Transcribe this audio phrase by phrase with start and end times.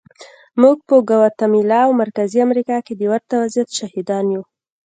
[0.61, 4.43] موږ په ګواتیمالا او مرکزي امریکا کې د ورته وضعیت شاهدان یو.